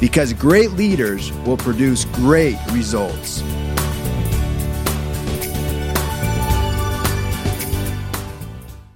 [0.00, 3.42] because great leaders will produce great results.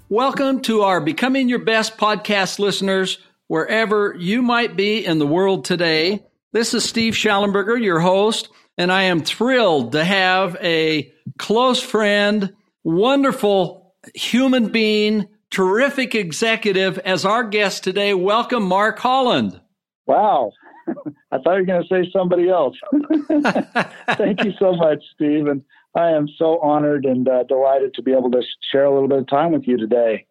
[0.09, 5.64] Welcome to our Becoming Your Best podcast listeners, wherever you might be in the world
[5.64, 6.24] today.
[6.52, 12.52] This is Steve Shallenberger, your host, and I am thrilled to have a close friend,
[12.82, 18.12] wonderful human being, terrific executive as our guest today.
[18.12, 19.60] Welcome, Mark Holland.
[20.06, 20.51] Wow.
[21.33, 22.77] I thought you were going to say somebody else.
[24.16, 25.47] Thank you so much, Steve.
[25.47, 25.63] And
[25.95, 29.19] I am so honored and uh, delighted to be able to share a little bit
[29.19, 30.27] of time with you today.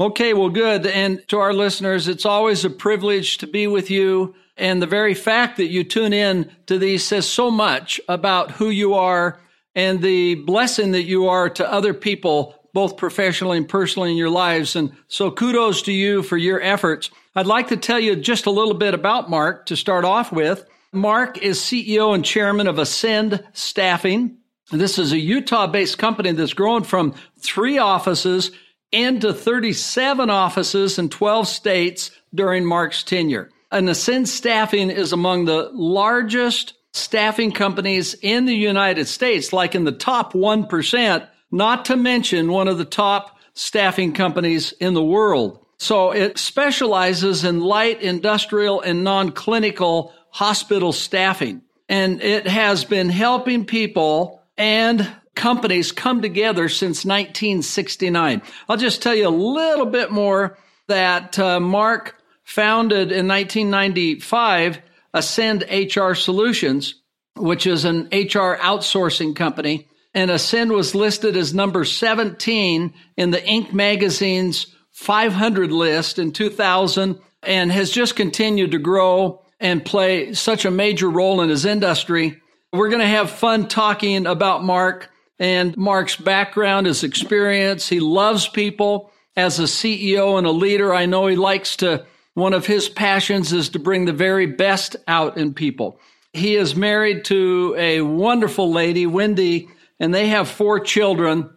[0.00, 0.86] Okay, well, good.
[0.86, 4.34] And to our listeners, it's always a privilege to be with you.
[4.56, 8.70] And the very fact that you tune in to these says so much about who
[8.70, 9.40] you are
[9.74, 14.30] and the blessing that you are to other people, both professionally and personally in your
[14.30, 14.76] lives.
[14.76, 17.10] And so kudos to you for your efforts.
[17.34, 20.66] I'd like to tell you just a little bit about Mark to start off with.
[20.92, 24.36] Mark is CEO and chairman of Ascend Staffing.
[24.70, 28.50] This is a Utah based company that's grown from three offices
[28.90, 33.48] into 37 offices in 12 states during Mark's tenure.
[33.70, 39.84] And Ascend Staffing is among the largest staffing companies in the United States, like in
[39.84, 45.61] the top 1%, not to mention one of the top staffing companies in the world.
[45.82, 51.62] So it specializes in light industrial and non-clinical hospital staffing.
[51.88, 58.42] And it has been helping people and companies come together since 1969.
[58.68, 60.56] I'll just tell you a little bit more
[60.86, 64.80] that uh, Mark founded in 1995
[65.12, 66.94] Ascend HR Solutions,
[67.34, 69.88] which is an HR outsourcing company.
[70.14, 73.72] And Ascend was listed as number 17 in the Inc.
[73.72, 80.70] magazine's 500 list in 2000 and has just continued to grow and play such a
[80.70, 82.40] major role in his industry.
[82.72, 87.88] We're going to have fun talking about Mark and Mark's background, his experience.
[87.88, 90.94] He loves people as a CEO and a leader.
[90.94, 94.94] I know he likes to, one of his passions is to bring the very best
[95.08, 95.98] out in people.
[96.32, 99.68] He is married to a wonderful lady, Wendy,
[99.98, 101.50] and they have four children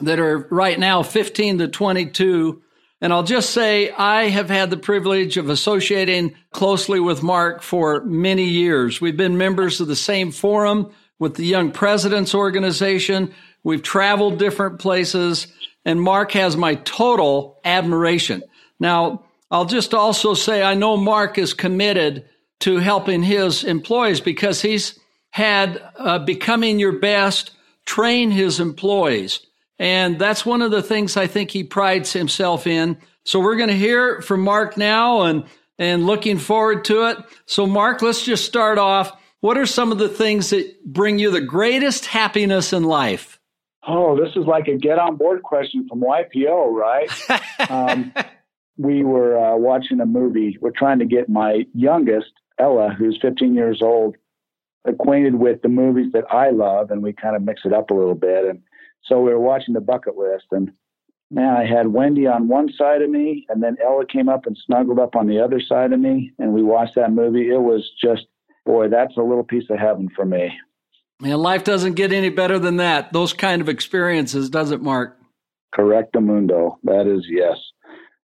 [0.00, 2.62] that are right now 15 to 22.
[3.02, 8.04] And I'll just say I have had the privilege of associating closely with Mark for
[8.04, 9.00] many years.
[9.00, 13.34] We've been members of the same forum with the Young Presidents Organization.
[13.64, 15.48] We've traveled different places
[15.84, 18.44] and Mark has my total admiration.
[18.78, 22.24] Now, I'll just also say I know Mark is committed
[22.60, 24.96] to helping his employees because he's
[25.30, 27.50] had uh, becoming your best
[27.84, 29.44] train his employees.
[29.78, 32.98] And that's one of the things I think he prides himself in.
[33.24, 35.44] So we're going to hear from Mark now and,
[35.78, 37.18] and looking forward to it.
[37.46, 39.12] So Mark, let's just start off.
[39.40, 43.40] What are some of the things that bring you the greatest happiness in life?
[43.86, 47.10] Oh, this is like a get on board question from YPO, right?
[47.70, 48.12] um,
[48.76, 50.56] we were uh, watching a movie.
[50.60, 54.16] We're trying to get my youngest, Ella, who's 15 years old,
[54.84, 57.94] acquainted with the movies that I love, and we kind of mix it up a
[57.94, 58.44] little bit.
[58.44, 58.62] And
[59.04, 60.72] so we were watching the bucket list, and
[61.30, 64.56] man, I had Wendy on one side of me, and then Ella came up and
[64.66, 67.48] snuggled up on the other side of me, and we watched that movie.
[67.48, 68.26] It was just,
[68.66, 70.52] boy, that's a little piece of heaven for me.
[71.20, 73.12] Man, life doesn't get any better than that.
[73.12, 75.18] Those kind of experiences, does it, Mark?
[75.72, 76.78] Correct, Mundo.
[76.84, 77.56] That is yes.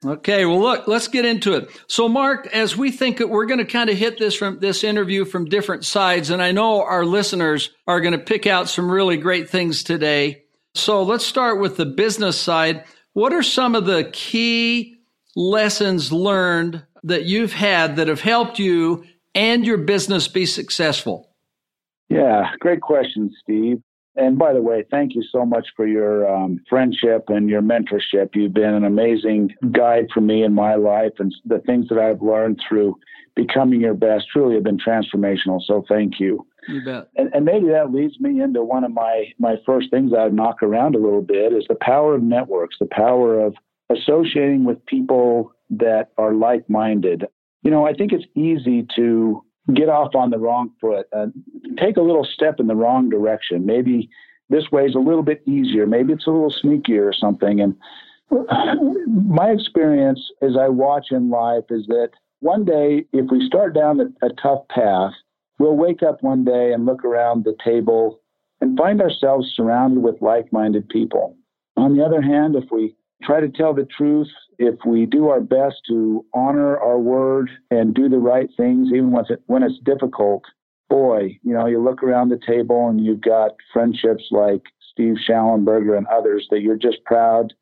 [0.05, 1.71] Okay, well, look, let's get into it.
[1.89, 5.25] So, Mark, as we think we're going to kind of hit this from this interview
[5.25, 9.17] from different sides, and I know our listeners are going to pick out some really
[9.17, 10.45] great things today.
[10.75, 12.85] So let's start with the business side.
[13.13, 14.97] What are some of the key
[15.35, 19.05] lessons learned that you've had that have helped you
[19.35, 21.31] and your business be successful?
[22.09, 23.83] Yeah, great question, Steve.
[24.17, 28.31] And by the way, thank you so much for your um, friendship and your mentorship.
[28.35, 32.21] You've been an amazing guide for me in my life, and the things that I've
[32.21, 32.97] learned through
[33.37, 35.63] becoming your best truly have been transformational.
[35.65, 36.45] So thank you.
[36.69, 37.09] You bet.
[37.17, 40.63] And, and maybe that leads me into one of my, my first things I'd knock
[40.63, 43.55] around a little bit is the power of networks, the power of
[43.91, 47.25] associating with people that are like minded.
[47.63, 49.43] You know, I think it's easy to
[49.75, 51.27] get off on the wrong foot, uh,
[51.79, 53.67] take a little step in the wrong direction.
[53.67, 54.09] Maybe
[54.51, 55.87] this way is a little bit easier.
[55.87, 57.61] Maybe it's a little sneakier or something.
[57.61, 57.77] And
[59.07, 62.11] my experience as I watch in life is that
[62.41, 65.13] one day, if we start down a, a tough path,
[65.59, 68.21] we'll wake up one day and look around the table
[68.61, 71.37] and find ourselves surrounded with like minded people.
[71.77, 74.29] On the other hand, if we try to tell the truth,
[74.59, 79.11] if we do our best to honor our word and do the right things, even
[79.11, 80.45] when, it, when it's difficult,
[80.89, 84.63] boy, you know, you look around the table and you've got friendships like
[84.93, 87.53] Steve Shallenberger and others that you're just proud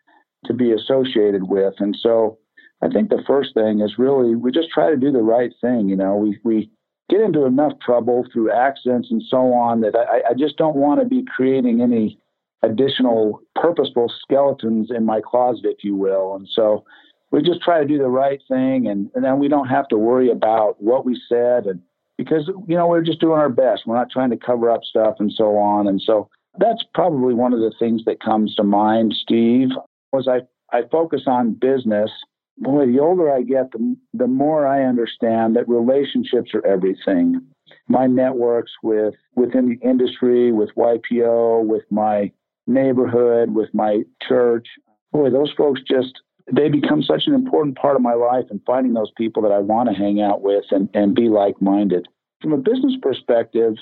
[0.45, 1.75] to be associated with.
[1.79, 2.39] And so
[2.83, 5.89] I think the first thing is really we just try to do the right thing.
[5.89, 6.71] You know, we, we
[7.09, 11.01] get into enough trouble through accidents and so on that I, I just don't want
[11.01, 12.19] to be creating any
[12.63, 16.35] additional purposeful skeletons in my closet, if you will.
[16.35, 16.85] And so
[17.31, 19.99] we just try to do the right thing and, and then we don't have to
[19.99, 21.81] worry about what we said and
[22.17, 23.83] because you know we're just doing our best.
[23.87, 25.87] We're not trying to cover up stuff and so on.
[25.87, 29.69] And so that's probably one of the things that comes to mind, Steve.
[30.13, 30.41] Was I
[30.77, 32.11] I focus on business.
[32.59, 37.41] Boy, the older I get, the the more I understand that relationships are everything.
[37.89, 42.33] My networks with within the industry, with YPO, with my
[42.67, 44.67] neighborhood, with my church.
[45.13, 46.21] Boy, those folks just
[46.53, 49.59] they become such an important part of my life and finding those people that I
[49.59, 52.07] want to hang out with and, and be like minded.
[52.41, 53.75] From a business perspective,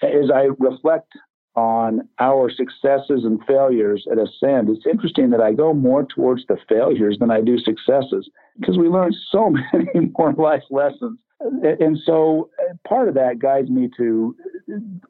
[0.00, 1.12] as I reflect
[1.54, 6.56] on our successes and failures at Ascend, it's interesting that I go more towards the
[6.68, 8.28] failures than I do successes
[8.58, 11.18] because we learn so many more life lessons.
[11.40, 14.36] And so uh, part of that guides me to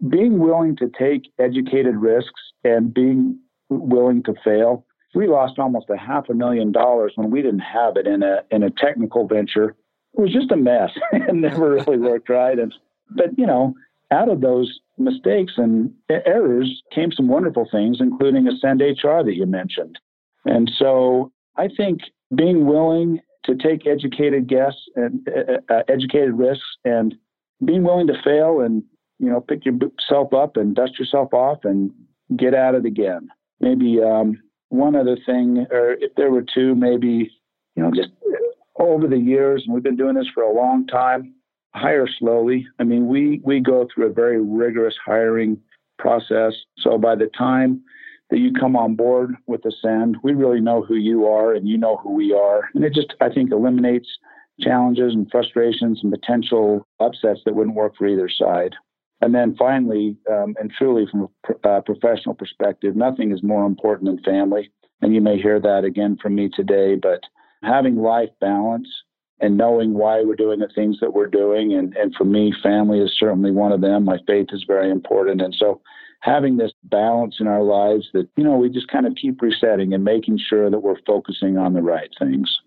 [0.08, 3.38] being willing to take educated risks and being
[3.68, 7.96] willing to fail we lost almost a half a million dollars when we didn't have
[7.96, 9.76] it in a in a technical venture.
[10.14, 10.90] It was just a mess.
[11.12, 12.58] and never really worked right.
[12.58, 12.74] And
[13.10, 13.74] but you know,
[14.10, 19.46] out of those mistakes and errors came some wonderful things, including Ascend HR that you
[19.46, 19.98] mentioned.
[20.44, 22.00] And so I think
[22.34, 27.14] being willing to take educated guess and uh, uh, educated risks and
[27.64, 28.82] being willing to fail and
[29.18, 31.90] you know pick yourself up and dust yourself off and
[32.36, 33.28] get at it again.
[33.60, 37.30] Maybe um, one other thing, or if there were two, maybe,
[37.76, 38.08] you know, just
[38.78, 41.34] over the years, and we've been doing this for a long time,
[41.74, 42.66] hire slowly.
[42.78, 45.58] I mean, we, we go through a very rigorous hiring
[45.98, 46.52] process.
[46.78, 47.82] So by the time
[48.30, 51.78] that you come on board with Ascend, we really know who you are and you
[51.78, 52.68] know who we are.
[52.74, 54.08] And it just, I think, eliminates
[54.60, 58.74] challenges and frustrations and potential upsets that wouldn't work for either side.
[59.20, 61.28] And then finally, um, and truly from
[61.64, 64.70] a uh, professional perspective, nothing is more important than family.
[65.00, 67.20] And you may hear that again from me today, but
[67.62, 68.88] having life balance
[69.40, 71.72] and knowing why we're doing the things that we're doing.
[71.74, 74.04] And, and for me, family is certainly one of them.
[74.04, 75.40] My faith is very important.
[75.40, 75.80] And so
[76.20, 79.92] having this balance in our lives that, you know, we just kind of keep resetting
[79.92, 82.60] and making sure that we're focusing on the right things.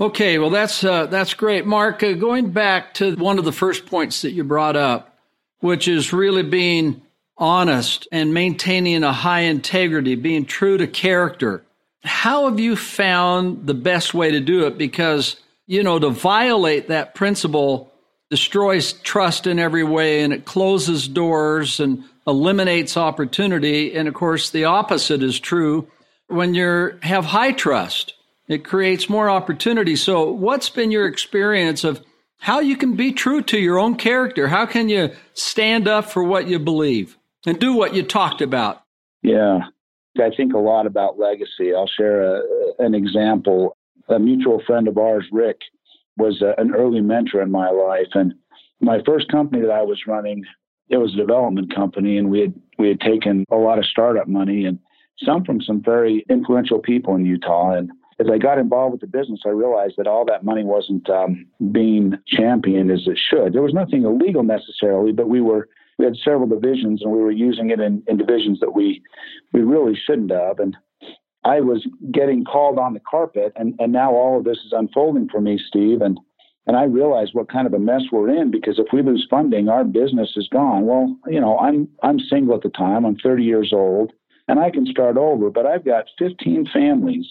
[0.00, 1.66] Okay, well, that's, uh, that's great.
[1.66, 5.18] Mark, uh, going back to one of the first points that you brought up,
[5.58, 7.02] which is really being
[7.36, 11.64] honest and maintaining a high integrity, being true to character.
[12.04, 14.78] How have you found the best way to do it?
[14.78, 15.36] Because,
[15.72, 17.90] you know, to violate that principle
[18.28, 23.94] destroys trust in every way and it closes doors and eliminates opportunity.
[23.94, 25.88] And of course, the opposite is true
[26.26, 28.12] when you have high trust.
[28.48, 29.96] It creates more opportunity.
[29.96, 32.04] So, what's been your experience of
[32.42, 34.48] how you can be true to your own character.
[34.48, 37.16] How can you stand up for what you believe
[37.46, 38.82] and do what you talked about?
[39.22, 39.60] Yeah,
[40.18, 41.72] I think a lot about legacy.
[41.72, 42.42] I'll share a,
[42.80, 43.76] an example.
[44.08, 45.58] A mutual friend of ours, Rick,
[46.16, 48.08] was a, an early mentor in my life.
[48.14, 48.34] And
[48.80, 50.44] my first company that I was running,
[50.88, 54.28] it was a development company, and we had we had taken a lot of startup
[54.28, 54.78] money and
[55.24, 57.72] some from some very influential people in Utah.
[57.72, 61.08] And as I got involved with the business, I realized that all that money wasn't
[61.08, 63.52] um, being championed as it should.
[63.52, 65.68] There was nothing illegal necessarily, but we were
[65.98, 69.02] we had several divisions and we were using it in, in divisions that we
[69.52, 70.58] we really shouldn't have.
[70.58, 70.76] And
[71.44, 75.28] I was getting called on the carpet, and and now all of this is unfolding
[75.28, 76.00] for me, Steve.
[76.00, 76.18] And
[76.66, 79.68] and I realized what kind of a mess we're in because if we lose funding,
[79.68, 80.86] our business is gone.
[80.86, 83.04] Well, you know, I'm I'm single at the time.
[83.04, 84.12] I'm 30 years old,
[84.48, 85.50] and I can start over.
[85.50, 87.26] But I've got 15 families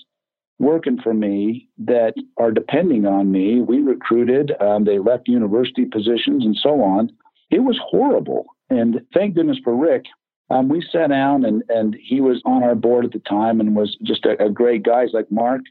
[0.62, 3.62] working for me that are depending on me.
[3.62, 7.12] We recruited, um, they left university positions and so on.
[7.50, 8.46] It was horrible.
[8.70, 10.06] And thank goodness for Rick.
[10.52, 13.74] Um, we sat down and, and he was on our board at the time and
[13.74, 15.04] was just a, a great guy.
[15.06, 15.62] He's like, Mark,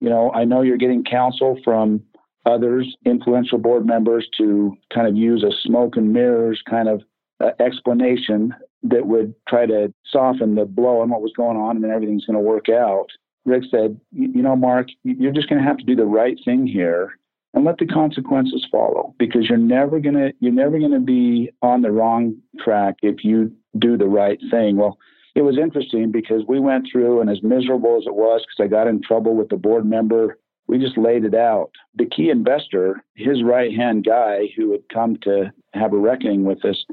[0.00, 2.04] you know, I know you're getting counsel from
[2.46, 7.02] others, influential board members, to kind of use a smoke and mirrors kind of
[7.40, 8.54] uh, explanation
[8.84, 12.24] that would try to soften the blow on what was going on and then everything's
[12.24, 13.08] going to work out.
[13.44, 16.64] Rick said, You know, Mark, you're just going to have to do the right thing
[16.64, 17.18] here
[17.54, 21.50] and let the consequences follow because you're never going to you're never going to be
[21.62, 24.98] on the wrong track if you do the right thing well
[25.34, 28.68] it was interesting because we went through and as miserable as it was because i
[28.68, 33.02] got in trouble with the board member we just laid it out the key investor
[33.14, 36.84] his right hand guy who had come to have a reckoning with us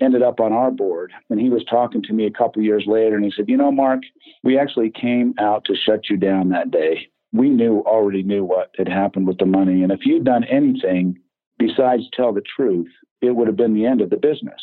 [0.00, 3.14] ended up on our board and he was talking to me a couple years later
[3.14, 4.00] and he said you know mark
[4.42, 8.70] we actually came out to shut you down that day we knew already knew what
[8.78, 9.82] had happened with the money.
[9.82, 11.18] And if you'd done anything
[11.58, 12.88] besides tell the truth,
[13.20, 14.60] it would have been the end of the business.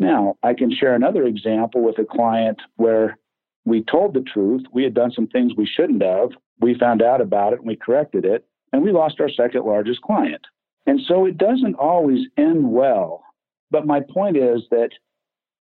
[0.00, 3.18] Now, I can share another example with a client where
[3.66, 4.62] we told the truth.
[4.72, 6.30] We had done some things we shouldn't have.
[6.58, 10.00] We found out about it and we corrected it, and we lost our second largest
[10.00, 10.40] client.
[10.86, 13.22] And so it doesn't always end well.
[13.70, 14.88] But my point is that,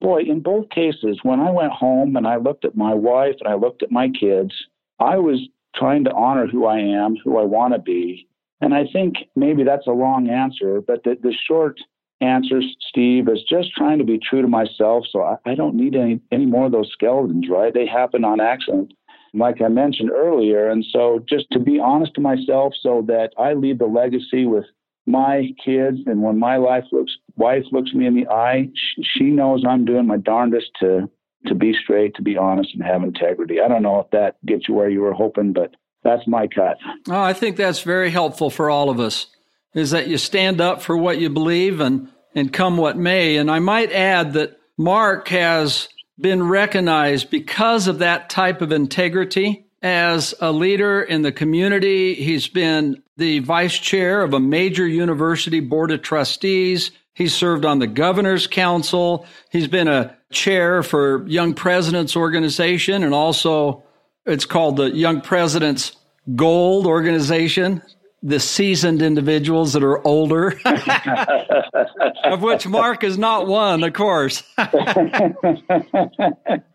[0.01, 3.47] boy, in both cases, when I went home and I looked at my wife and
[3.47, 4.51] I looked at my kids,
[4.99, 5.39] I was
[5.75, 8.27] trying to honor who I am, who I want to be.
[8.61, 11.77] And I think maybe that's a long answer, but the, the short
[12.21, 15.05] answer, Steve, is just trying to be true to myself.
[15.11, 17.73] So I, I don't need any, any more of those skeletons, right?
[17.73, 18.93] They happen on accident,
[19.33, 20.69] like I mentioned earlier.
[20.69, 24.65] And so just to be honest to myself so that I leave the legacy with
[25.05, 29.23] my kids and when my life looks wife looks me in the eye, she, she
[29.25, 31.09] knows I'm doing my darndest to
[31.47, 33.57] to be straight, to be honest, and have integrity.
[33.59, 36.77] I don't know if that gets you where you were hoping, but that's my cut.
[37.09, 39.27] Oh, I think that's very helpful for all of us.
[39.73, 43.37] Is that you stand up for what you believe and and come what may.
[43.37, 45.87] And I might add that Mark has
[46.19, 52.15] been recognized because of that type of integrity as a leader in the community.
[52.15, 56.91] He's been the vice chair of a major university board of trustees.
[57.13, 59.27] He's served on the governor's council.
[59.51, 63.83] He's been a chair for Young Presidents Organization, and also
[64.25, 65.95] it's called the Young Presidents
[66.35, 67.83] Gold Organization,
[68.23, 70.57] the seasoned individuals that are older,
[72.23, 74.43] of which Mark is not one, of course.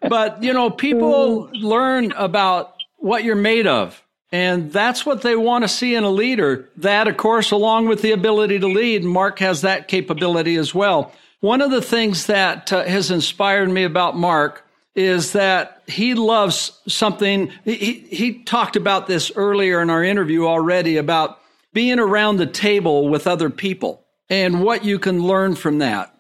[0.02, 4.02] but, you know, people learn about what you're made of.
[4.30, 6.68] And that's what they want to see in a leader.
[6.76, 11.12] That, of course, along with the ability to lead, Mark has that capability as well.
[11.40, 14.67] One of the things that uh, has inspired me about Mark
[14.98, 17.52] is that he loves something.
[17.64, 21.38] He, he talked about this earlier in our interview already about
[21.72, 26.12] being around the table with other people and what you can learn from that.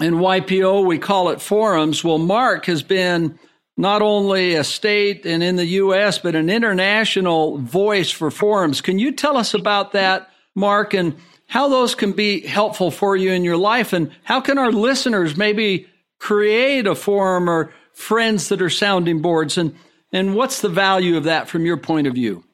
[0.00, 2.02] In YPO, we call it forums.
[2.02, 3.38] Well, Mark has been
[3.76, 8.80] not only a state and in the U.S., but an international voice for forums.
[8.80, 13.30] Can you tell us about that, Mark, and how those can be helpful for you
[13.30, 13.92] in your life.
[13.92, 15.86] And how can our listeners maybe
[16.18, 19.56] create a forum or friends that are sounding boards?
[19.56, 19.74] And,
[20.12, 22.44] and what's the value of that from your point of view?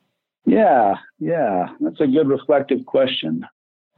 [0.46, 3.46] Yeah, yeah, that's a good reflective question.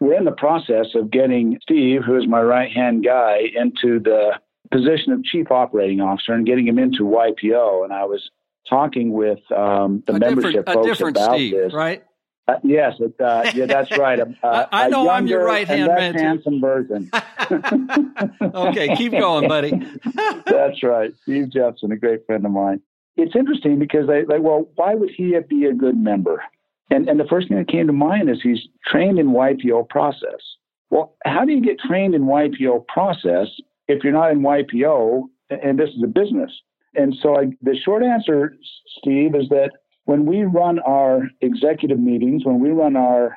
[0.01, 4.41] We're in the process of getting Steve, who is my right hand guy, into the
[4.73, 7.85] position of chief operating officer and getting him into YPO.
[7.85, 8.29] And I was
[8.69, 11.73] talking with um, the a membership folks about Steve, this.
[11.73, 12.03] Right?
[12.49, 14.19] Uh, yes, it, uh, yeah, that's right.
[14.43, 16.15] Uh, I know I'm your right hand man.
[16.15, 17.11] Handsome version.
[18.43, 19.73] okay, keep going, buddy.
[20.47, 22.81] that's right, Steve Jepson, a great friend of mine.
[23.17, 26.43] It's interesting because they like, well, why would he be a good member?
[26.91, 30.41] And and the first thing that came to mind is he's trained in YPO process.
[30.91, 33.49] Well, how do you get trained in YPO process
[33.89, 36.51] if you're not in YPO and this is a business?
[36.95, 38.55] And so I, the short answer,
[38.99, 39.71] Steve, is that
[40.05, 43.37] when we run our executive meetings, when we run our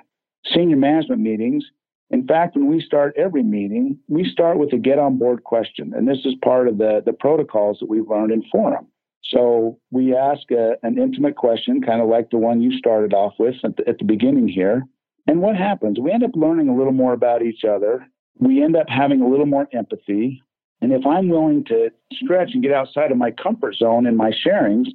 [0.53, 1.63] senior management meetings,
[2.11, 5.93] in fact, when we start every meeting, we start with a get on board question.
[5.95, 8.87] And this is part of the, the protocols that we've learned in Forum.
[9.23, 13.33] So we ask a, an intimate question, kind of like the one you started off
[13.39, 14.83] with at the, at the beginning here.
[15.27, 15.99] And what happens?
[15.99, 18.05] We end up learning a little more about each other.
[18.37, 20.43] We end up having a little more empathy.
[20.81, 24.31] And if I'm willing to stretch and get outside of my comfort zone in my
[24.45, 24.89] sharings,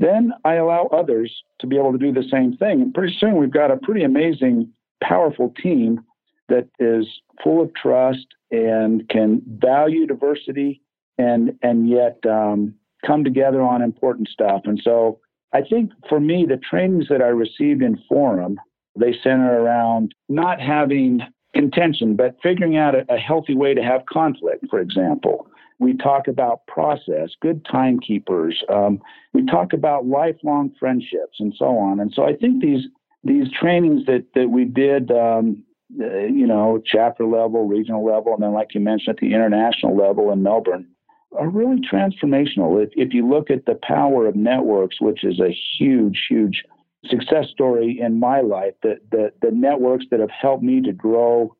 [0.00, 1.30] then I allow others
[1.60, 2.80] to be able to do the same thing.
[2.80, 6.00] And pretty soon we've got a pretty amazing, powerful team
[6.48, 7.06] that is
[7.44, 10.80] full of trust and can value diversity
[11.18, 12.74] and and yet um,
[13.06, 14.62] come together on important stuff.
[14.64, 15.20] And so
[15.52, 18.58] I think for me, the trainings that I received in Forum,
[18.98, 21.20] they center around not having
[21.54, 25.46] contention, but figuring out a, a healthy way to have conflict, for example.
[25.80, 28.62] We talk about process, good timekeepers.
[28.68, 29.00] Um,
[29.32, 31.98] we talk about lifelong friendships and so on.
[32.00, 32.86] And so I think these
[33.24, 35.64] these trainings that that we did, um,
[36.00, 39.96] uh, you know, chapter level, regional level, and then like you mentioned at the international
[39.96, 40.86] level in Melbourne,
[41.38, 42.82] are really transformational.
[42.82, 46.62] If if you look at the power of networks, which is a huge, huge
[47.06, 51.56] success story in my life, the the, the networks that have helped me to grow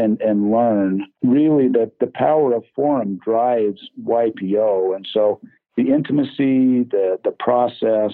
[0.00, 1.06] and and learn.
[1.22, 5.40] Really, the the power of forum drives YPO, and so
[5.76, 8.12] the intimacy, the the process.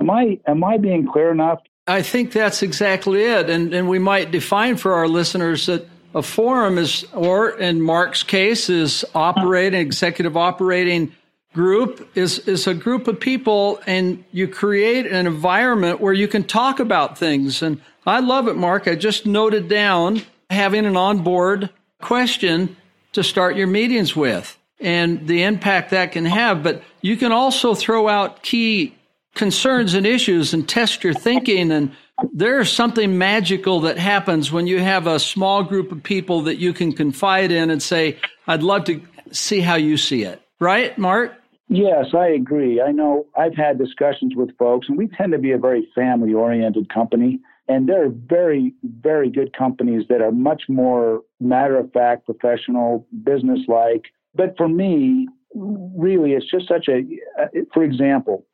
[0.00, 1.60] Am I am I being clear enough?
[1.86, 6.22] I think that's exactly it, and and we might define for our listeners that a
[6.22, 11.12] forum is, or in Mark's case, is operating executive operating
[11.52, 16.44] group is is a group of people, and you create an environment where you can
[16.44, 17.62] talk about things.
[17.62, 18.88] And I love it, Mark.
[18.88, 22.76] I just noted down having an onboard question
[23.12, 26.62] to start your meetings with and the impact that can have.
[26.62, 28.94] But you can also throw out key
[29.34, 31.70] concerns and issues and test your thinking.
[31.70, 31.92] And
[32.32, 36.72] there's something magical that happens when you have a small group of people that you
[36.72, 40.42] can confide in and say, I'd love to see how you see it.
[40.60, 41.34] Right, Mark?
[41.68, 42.82] Yes, I agree.
[42.82, 46.34] I know I've had discussions with folks, and we tend to be a very family
[46.34, 47.40] oriented company.
[47.68, 53.06] And there are very, very good companies that are much more matter of fact, professional,
[53.22, 54.06] business like.
[54.34, 57.02] But for me, really, it's just such a,
[57.40, 58.44] uh, for example,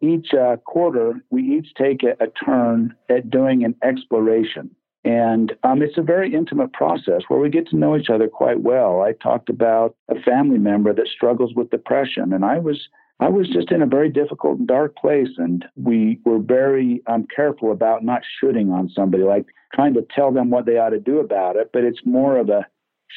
[0.00, 4.70] each uh, quarter, we each take a, a, turn at doing an exploration.
[5.04, 8.60] And um, it's a very intimate process where we get to know each other quite
[8.60, 9.02] well.
[9.02, 12.88] I talked about a family member that struggles with depression, and I was
[13.22, 17.24] I was just in a very difficult and dark place, and we were very um,
[17.34, 20.98] careful about not shooting on somebody, like trying to tell them what they ought to
[20.98, 21.70] do about it.
[21.72, 22.66] But it's more of a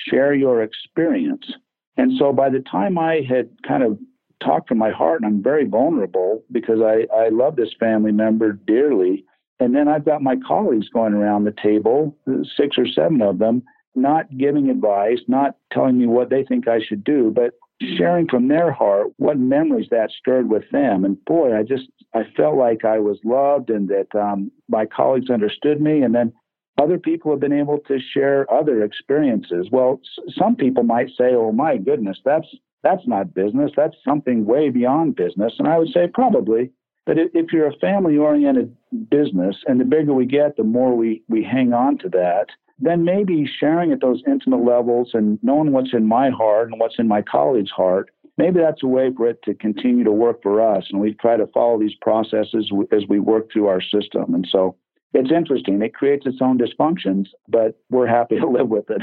[0.08, 1.52] share your experience.
[1.98, 3.98] And so by the time I had kind of
[4.44, 8.54] talked from my heart, and I'm very vulnerable because I, I love this family member
[8.54, 9.26] dearly.
[9.60, 12.16] And then I've got my colleagues going around the table,
[12.56, 13.64] six or seven of them,
[13.96, 17.54] not giving advice, not telling me what they think I should do, but
[17.98, 21.04] sharing from their heart what memories that stirred with them.
[21.04, 25.30] And boy, I just I felt like I was loved and that um, my colleagues
[25.30, 26.02] understood me.
[26.02, 26.34] And then
[26.78, 29.68] other people have been able to share other experiences.
[29.72, 32.48] Well, s- some people might say, "Oh my goodness, that's
[32.84, 33.72] that's not business.
[33.76, 36.72] That's something way beyond business." And I would say probably.
[37.06, 38.76] But if you're a family-oriented
[39.12, 42.48] business, and the bigger we get, the more we we hang on to that
[42.80, 47.00] then maybe sharing at those intimate levels and knowing what's in my heart and what's
[47.00, 50.62] in my colleague's heart, maybe that's a way for it to continue to work for
[50.62, 50.86] us.
[50.92, 54.34] And we try to follow these processes as we work through our system.
[54.34, 54.76] And so
[55.14, 55.82] it's interesting.
[55.82, 59.02] It creates its own dysfunctions, but we're happy to live with it.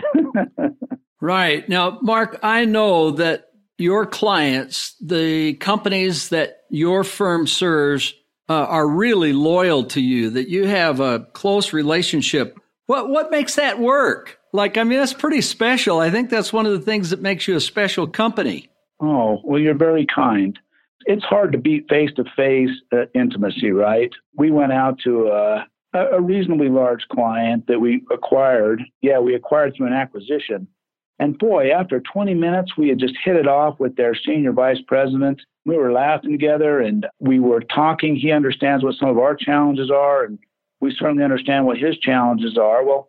[1.21, 1.67] right.
[1.69, 8.15] Now, Mark, I know that your clients, the companies that your firm serves,
[8.49, 13.55] uh, are really loyal to you, that you have a close relationship what what makes
[13.57, 14.39] that work?
[14.53, 16.01] Like, I mean, that's pretty special.
[16.01, 18.69] I think that's one of the things that makes you a special company.
[19.01, 20.59] Oh, well, you're very kind.
[21.07, 22.71] It's hard to beat face to face
[23.15, 24.11] intimacy, right?
[24.37, 28.83] We went out to a, a reasonably large client that we acquired.
[29.01, 30.69] Yeah, we acquired through an acquisition.
[31.19, 34.81] And boy, after 20 minutes, we had just hit it off with their senior vice
[34.87, 35.41] president.
[35.65, 38.17] We were laughing together and we were talking.
[38.17, 40.39] He understands what some of our challenges are, and
[40.83, 42.85] we certainly understand what his challenges are.
[42.85, 43.09] Well,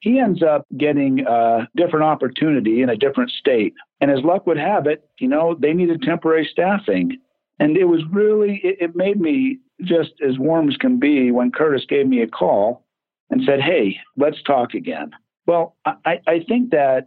[0.00, 3.72] he ends up getting a different opportunity in a different state.
[4.02, 7.16] And as luck would have it, you know, they needed temporary staffing.
[7.58, 11.50] And it was really, it, it made me just as warm as can be when
[11.50, 12.84] Curtis gave me a call
[13.30, 15.10] and said, Hey, let's talk again.
[15.46, 17.06] Well, I, I think that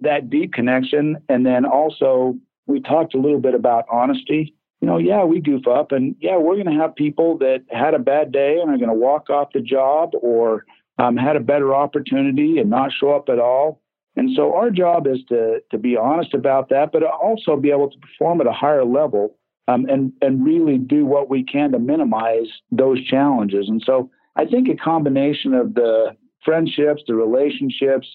[0.00, 2.34] that deep connection, and then also
[2.66, 6.36] we talked a little bit about honesty you know, yeah, we goof up and yeah,
[6.36, 9.30] we're going to have people that had a bad day and are going to walk
[9.30, 10.66] off the job or
[10.98, 13.80] um, had a better opportunity and not show up at all.
[14.14, 17.88] And so our job is to, to be honest about that, but also be able
[17.88, 21.78] to perform at a higher level um, and, and really do what we can to
[21.78, 23.70] minimize those challenges.
[23.70, 28.06] And so I think a combination of the friendships, the relationships,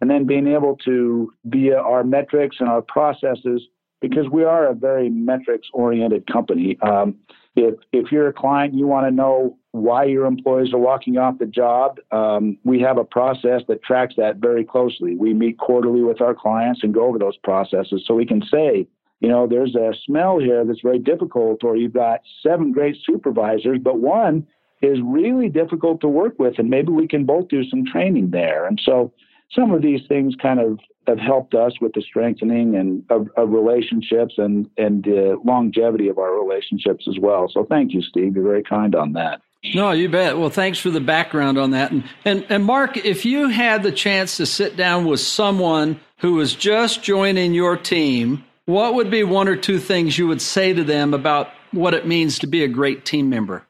[0.00, 3.60] and then being able to, via our metrics and our processes,
[4.02, 6.76] because we are a very metrics oriented company.
[6.82, 7.14] Um,
[7.54, 11.38] if, if you're a client, you want to know why your employees are walking off
[11.38, 15.16] the job, um, we have a process that tracks that very closely.
[15.16, 18.86] We meet quarterly with our clients and go over those processes so we can say,
[19.20, 23.78] you know, there's a smell here that's very difficult, or you've got seven great supervisors,
[23.80, 24.46] but one
[24.82, 28.66] is really difficult to work with, and maybe we can both do some training there.
[28.66, 29.12] And so
[29.54, 33.50] some of these things kind of have helped us with the strengthening and of, of
[33.50, 37.48] relationships and and the longevity of our relationships as well.
[37.52, 38.34] So thank you, Steve.
[38.36, 39.40] You're very kind on that.
[39.74, 40.38] No, you bet.
[40.38, 41.92] Well, thanks for the background on that.
[41.92, 46.34] And, and, and Mark, if you had the chance to sit down with someone who
[46.34, 50.72] was just joining your team, what would be one or two things you would say
[50.72, 53.64] to them about what it means to be a great team member?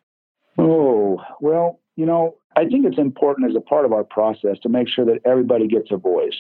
[0.57, 4.69] Oh, well, you know, I think it's important as a part of our process to
[4.69, 6.37] make sure that everybody gets a voice.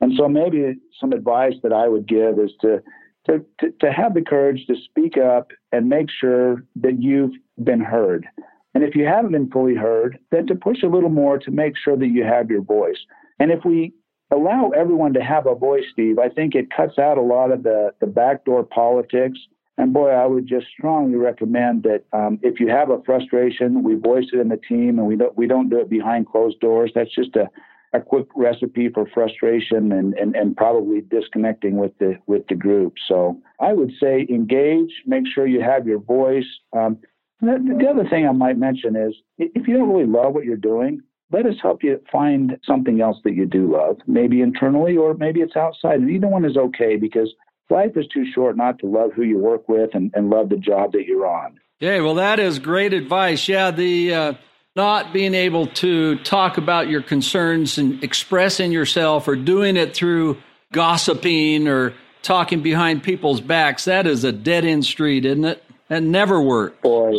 [0.00, 2.82] And so maybe some advice that I would give is to,
[3.26, 7.80] to, to, to have the courage to speak up and make sure that you've been
[7.80, 8.26] heard.
[8.74, 11.74] And if you haven't been fully heard, then to push a little more to make
[11.76, 12.98] sure that you have your voice.
[13.38, 13.92] And if we
[14.30, 17.62] allow everyone to have a voice, Steve, I think it cuts out a lot of
[17.64, 19.38] the, the backdoor politics.
[19.80, 23.94] And boy, I would just strongly recommend that um, if you have a frustration, we
[23.94, 26.92] voice it in the team, and we don't we don't do it behind closed doors.
[26.94, 27.48] That's just a,
[27.94, 32.92] a quick recipe for frustration and, and, and probably disconnecting with the with the group.
[33.08, 36.44] So I would say engage, make sure you have your voice.
[36.76, 36.98] Um,
[37.40, 40.56] the, the other thing I might mention is if you don't really love what you're
[40.56, 41.00] doing,
[41.32, 45.40] let us help you find something else that you do love, maybe internally or maybe
[45.40, 46.00] it's outside.
[46.00, 47.32] And either one is okay because
[47.70, 50.56] life is too short not to love who you work with and, and love the
[50.56, 51.58] job that you're on.
[51.80, 53.48] Yeah, well, that is great advice.
[53.48, 54.32] Yeah, the uh,
[54.76, 60.38] not being able to talk about your concerns and expressing yourself or doing it through
[60.72, 65.64] gossiping or talking behind people's backs, that is a dead end street, isn't it?
[65.88, 66.76] That never works.
[66.82, 67.14] Boy,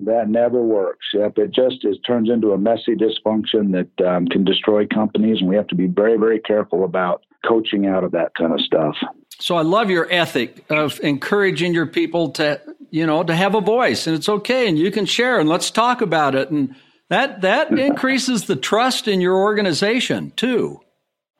[0.00, 1.06] that never works.
[1.12, 5.48] Yep, it just is, turns into a messy dysfunction that um, can destroy companies, and
[5.48, 8.96] we have to be very, very careful about coaching out of that kind of stuff.
[9.40, 13.60] So I love your ethic of encouraging your people to, you know, to have a
[13.60, 16.74] voice, and it's okay, and you can share, and let's talk about it, and
[17.10, 20.80] that that increases the trust in your organization too.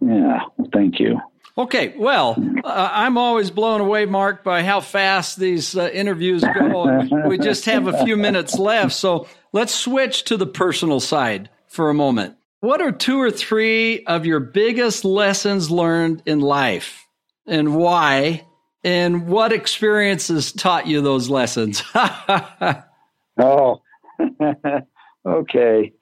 [0.00, 1.20] Yeah, well, thank you.
[1.56, 7.00] Okay, well, uh, I'm always blown away, Mark, by how fast these uh, interviews go.
[7.26, 11.90] we just have a few minutes left, so let's switch to the personal side for
[11.90, 12.36] a moment.
[12.60, 17.03] What are two or three of your biggest lessons learned in life,
[17.46, 18.46] and why?
[18.82, 21.82] And what experiences taught you those lessons?
[21.94, 23.80] oh,
[25.26, 25.92] okay.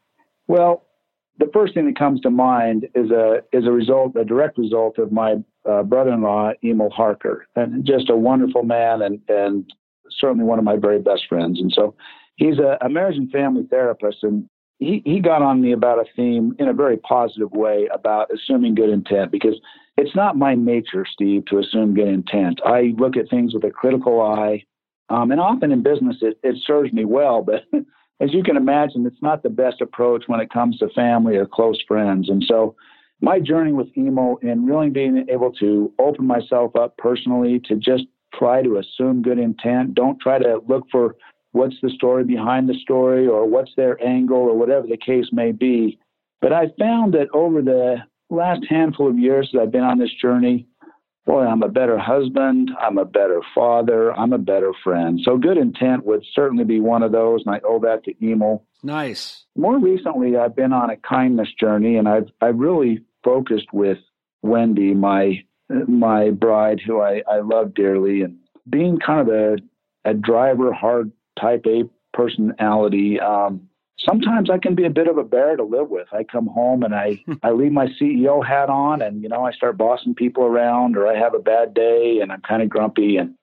[0.49, 0.85] Well,
[1.39, 4.99] the first thing that comes to mind is a is a result, a direct result
[4.99, 5.37] of my
[5.69, 9.73] uh, brother-in-law, Emil Harker, and just a wonderful man, and and
[10.11, 11.61] certainly one of my very best friends.
[11.61, 11.95] And so,
[12.37, 14.49] he's a, a marriage and family therapist, and
[14.83, 18.75] he he got on me about a theme in a very positive way about assuming
[18.75, 19.55] good intent because
[19.97, 22.61] it's not my nature, Steve, to assume good intent.
[22.65, 24.65] I look at things with a critical eye,
[25.09, 27.65] um, and often in business it, it serves me well, but
[28.21, 31.47] as you can imagine, it's not the best approach when it comes to family or
[31.47, 32.29] close friends.
[32.29, 32.75] And so,
[33.21, 38.05] my journey with Emil and really being able to open myself up personally to just
[38.35, 39.95] try to assume good intent.
[39.95, 41.17] Don't try to look for
[41.53, 45.53] what's the story behind the story or what's their angle or whatever the case may
[45.53, 45.99] be.
[46.41, 47.99] But I found that over the
[48.31, 50.67] last handful of years that I've been on this journey,
[51.25, 55.21] boy, I'm a better husband, I'm a better father, I'm a better friend.
[55.25, 58.65] So good intent would certainly be one of those, and I owe that to Emil.
[58.83, 59.45] Nice.
[59.57, 63.99] More recently, I've been on a kindness journey, and I've I've really focused with
[64.43, 65.45] Wendy, my
[65.87, 68.39] my bride, who I, I love dearly, and
[68.69, 69.57] being kind of a
[70.05, 73.21] a driver, hard type A personality.
[73.21, 73.69] Um,
[73.99, 76.09] sometimes I can be a bit of a bear to live with.
[76.13, 79.53] I come home and I, I leave my CEO hat on and, you know, I
[79.53, 83.17] start bossing people around or I have a bad day and I'm kind of grumpy.
[83.17, 83.35] And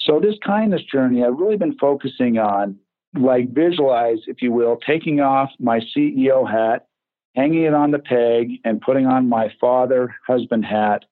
[0.00, 2.78] so this kindness journey, I've really been focusing on
[3.18, 6.86] like visualize, if you will, taking off my CEO hat,
[7.34, 11.04] hanging it on the peg and putting on my father husband hat.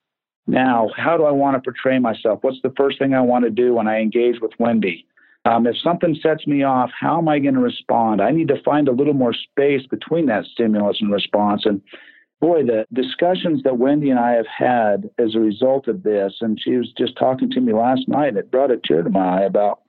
[0.47, 2.40] Now, how do I want to portray myself?
[2.42, 5.07] What's the first thing I want to do when I engage with Wendy?
[5.44, 8.22] Um, if something sets me off, how am I going to respond?
[8.22, 11.66] I need to find a little more space between that stimulus and response.
[11.66, 11.83] And
[12.40, 16.59] boy, the discussions that Wendy and I have had as a result of this, and
[16.61, 19.44] she was just talking to me last night, it brought a tear to my eye
[19.44, 19.80] about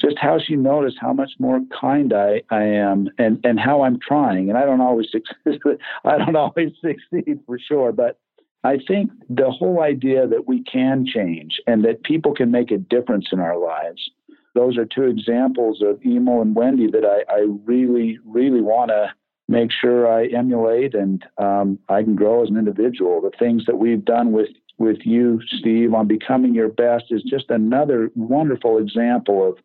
[0.00, 3.98] just how she noticed how much more kind I, I am and, and how I'm
[4.00, 4.48] trying.
[4.48, 5.60] And I don't always succeed.
[6.04, 8.18] I don't always succeed for sure, but
[8.64, 12.78] I think the whole idea that we can change and that people can make a
[12.78, 14.10] difference in our lives
[14.58, 19.12] those are two examples of Emil and Wendy that I, I really, really want to
[19.46, 23.20] make sure I emulate and um, I can grow as an individual.
[23.20, 27.50] The things that we've done with with you, Steve, on becoming your best is just
[27.50, 29.58] another wonderful example of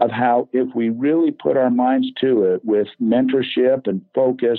[0.00, 4.58] of how if we really put our minds to it with mentorship and focus,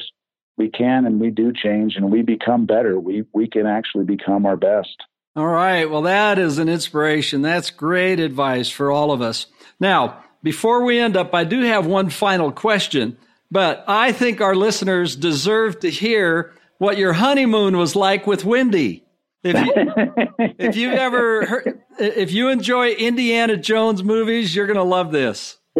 [0.57, 2.97] we can and we do change and we become better.
[2.97, 5.03] We we can actually become our best.
[5.35, 5.89] All right.
[5.89, 7.41] Well, that is an inspiration.
[7.41, 9.45] That's great advice for all of us.
[9.79, 13.17] Now, before we end up, I do have one final question.
[13.49, 19.05] But I think our listeners deserve to hear what your honeymoon was like with Wendy.
[19.43, 19.73] If you,
[20.57, 25.57] if you've ever heard, if you enjoy Indiana Jones movies, you're going to love this.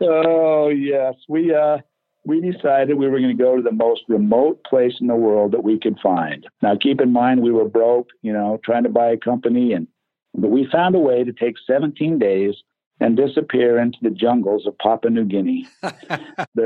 [0.00, 1.78] oh yes, we uh,
[2.24, 5.52] we decided we were going to go to the most remote place in the world
[5.52, 6.46] that we could find.
[6.62, 9.88] Now, keep in mind, we were broke, you know, trying to buy a company, and
[10.34, 12.54] but we found a way to take 17 days
[13.00, 15.66] and disappear into the jungles of Papua New Guinea.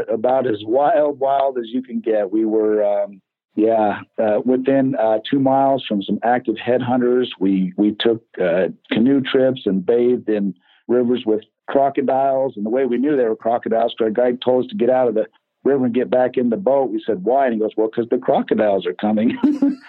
[0.08, 2.30] about as wild, wild as you can get.
[2.30, 3.20] We were, um,
[3.56, 7.28] yeah, uh, within uh, two miles from some active headhunters.
[7.40, 10.54] We we took uh, canoe trips and bathed in
[10.86, 12.52] rivers with crocodiles.
[12.56, 15.08] And the way we knew they were crocodiles, our guide told us to get out
[15.08, 15.26] of the
[15.66, 16.90] river and get back in the boat.
[16.90, 17.46] We said, why?
[17.46, 19.36] And he goes, well, because the crocodiles are coming.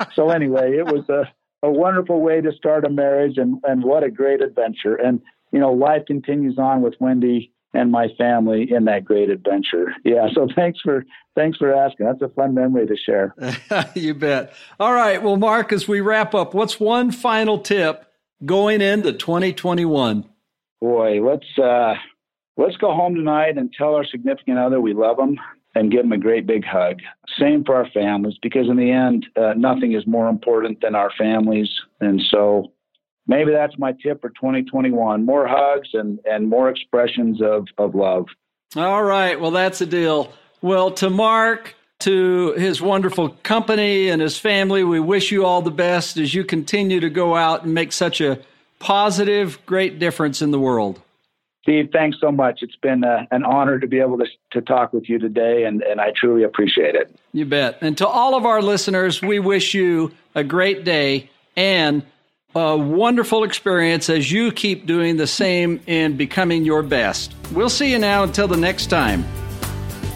[0.16, 1.32] so anyway, it was a,
[1.66, 4.96] a wonderful way to start a marriage and, and what a great adventure.
[4.96, 9.94] And, you know, life continues on with Wendy and my family in that great adventure.
[10.04, 10.28] Yeah.
[10.34, 12.08] So thanks for, thanks for asking.
[12.08, 13.36] That's a fun memory to share.
[13.96, 14.54] you bet.
[14.80, 15.22] All right.
[15.22, 18.06] Well, Mark, as we wrap up, what's one final tip
[18.44, 20.28] going into 2021?
[20.80, 21.96] Boy, let's, uh,
[22.56, 25.38] let's go home tonight and tell our significant other we love them
[25.76, 27.00] and give them a great big hug.
[27.40, 31.12] Same for our families, because in the end, uh, nothing is more important than our
[31.18, 31.70] families.
[32.02, 32.72] And so
[33.28, 38.26] maybe that's my tip for 2021 more hugs and, and more expressions of, of love.
[38.76, 39.40] All right.
[39.40, 40.34] Well, that's a deal.
[40.62, 45.72] Well, to Mark, to his wonderful company and his family, we wish you all the
[45.72, 48.40] best as you continue to go out and make such a
[48.80, 51.02] positive, great difference in the world.
[51.68, 52.64] Steve, thanks so much.
[52.64, 55.82] It's been uh, an honor to be able to, to talk with you today, and,
[55.82, 57.14] and I truly appreciate it.
[57.34, 57.80] You bet.
[57.82, 62.04] And to all of our listeners, we wish you a great day and
[62.56, 67.36] a wonderful experience as you keep doing the same and becoming your best.
[67.52, 69.24] We'll see you now until the next time.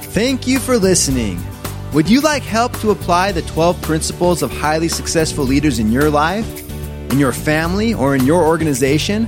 [0.03, 1.37] Thank you for listening.
[1.91, 6.09] Would you like help to apply the 12 principles of highly successful leaders in your
[6.09, 6.47] life,
[7.11, 9.27] in your family, or in your organization?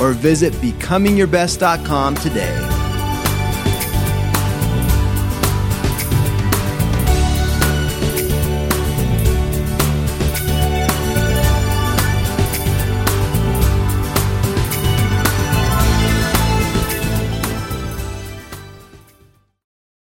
[0.00, 2.75] or visit becomingyourbest.com today.